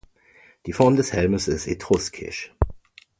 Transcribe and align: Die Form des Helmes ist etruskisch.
Die 0.65 0.73
Form 0.73 0.95
des 0.95 1.13
Helmes 1.13 1.47
ist 1.47 1.67
etruskisch. 1.67 2.51